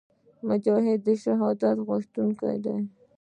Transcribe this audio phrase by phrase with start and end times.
[0.47, 2.77] مجاهد د شهادت غوښتونکی وي.